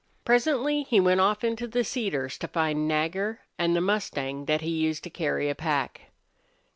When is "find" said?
2.47-2.87